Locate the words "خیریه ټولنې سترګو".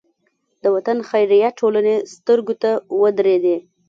1.09-2.53